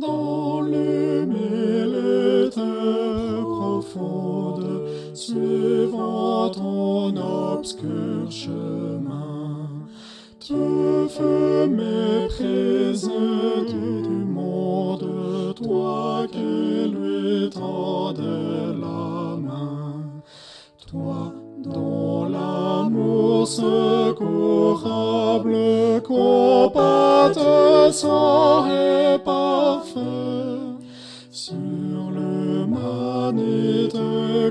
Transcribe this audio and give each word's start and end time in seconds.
dans 0.00 0.62
les 0.62 1.26
mêlées 1.26 2.48
terres 2.50 3.44
profondes, 3.44 4.88
suivant 5.14 6.50
ton 6.50 7.16
obscur 7.16 8.30
chemin. 8.30 9.68
Tu 10.40 10.54
fus 11.14 11.68
méprisé 11.68 13.10
du 13.68 14.24
monde, 14.24 15.54
toi 15.54 16.26
qui 16.32 16.88
lui 16.94 17.50
tendais 17.50 18.72
la 18.80 19.36
main, 19.36 20.02
toi 20.86 21.32
dont 21.62 21.99
l'amour 22.90 23.46
secourable 23.46 24.02
compatissant 26.02 27.36
et 28.66 29.18
parfait 29.24 30.00
sur 31.30 32.10
le 32.10 32.66
manite 32.66 33.96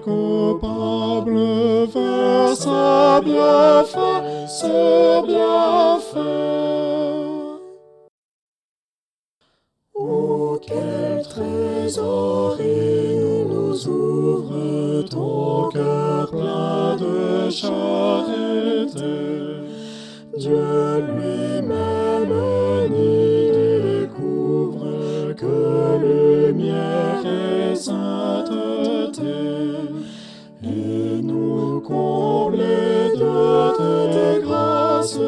coupable 0.04 1.38
versa 1.94 3.22
bienfait 3.22 4.48
sur 4.48 5.24
bienfait. 5.28 6.20
Oh, 9.96 10.60
quel 10.66 11.24
trésor 11.28 12.58
il 12.60 13.48
nous 13.50 13.88
ouvre 13.88 15.04
ton 15.10 15.70
cœur 15.70 16.30
plein 16.30 16.96
de 16.96 17.39
charité. 17.50 19.02
Dieu 20.38 21.04
lui-même 21.16 22.34
n'y 22.92 23.52
découvre 24.02 25.34
que 25.36 26.48
lumière 26.52 27.26
et 27.26 27.76
sainteté. 27.76 29.24
Et 30.64 31.22
nous 31.24 31.82
combler 31.82 33.16
de 33.18 33.78
tes 33.78 34.42
grâces, 34.46 35.20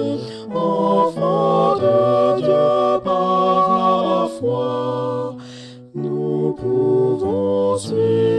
enfants 0.54 1.76
de 1.76 2.42
Dieu 2.42 3.00
par 3.04 4.24
la 4.24 4.28
foi, 4.40 5.36
nous 5.96 6.54
pouvons 6.54 7.78
suivre 7.78 8.31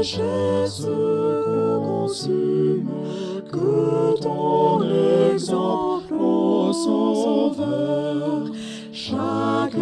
notre 0.00 0.08
chair 0.08 0.66
se 0.66 1.78
consume, 1.78 2.88
que 3.52 4.18
ton 4.20 4.80
exemple, 5.34 6.14
ô 6.14 6.72
Sauveur, 6.72 8.44
chaque 8.92 9.76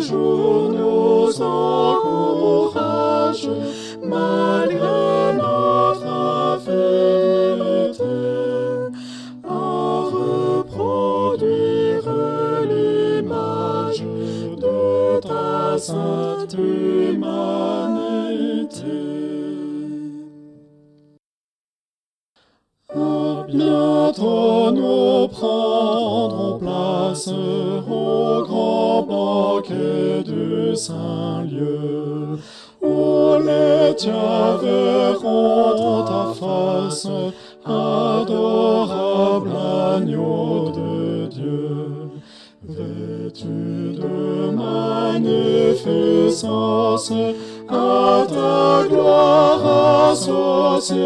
jour 0.00 0.70
nous 0.72 1.40
encourage, 1.40 2.68
malgré 4.02 5.34
notre 5.34 6.06
infirmité, 6.56 8.04
à 9.48 10.00
reproduire 10.16 12.08
l'image 12.68 14.02
de 14.02 15.20
ta 15.20 15.78
sainte 15.78 16.54
humanité. 16.58 17.20
Bientôt 23.52 24.70
nous 24.70 25.26
prendrons 25.28 26.58
place 26.58 27.28
au 27.28 28.42
grand 28.44 29.02
banquet 29.02 30.22
du 30.24 30.74
Saint-Lieu, 30.76 32.38
où 32.82 33.36
les 33.44 33.94
tiens 33.96 34.56
verront 34.62 36.04
ta 36.04 36.32
face, 36.38 37.08
adorable 37.64 39.50
agneau 39.96 40.70
de 40.70 41.26
Dieu. 41.26 42.10
Vêtu 42.68 43.94
de 43.94 44.50
magnificence, 44.50 47.10
à 47.68 48.26
ta 48.28 48.84
gloire 48.88 50.10
associée. 50.10 50.98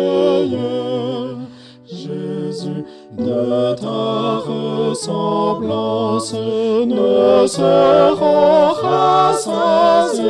Jésus, 2.54 2.84
de 3.19 3.75
ta 3.75 4.38
ressemblance 4.47 6.32
ne 6.34 7.47
seront 7.47 8.72
rassasiés. 8.81 10.25